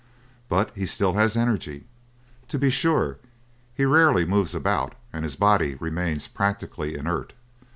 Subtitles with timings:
[0.49, 1.85] But he still has energy.
[2.47, 3.19] To be sure,
[3.75, 7.33] he rarely moves about and his body remains practically inert.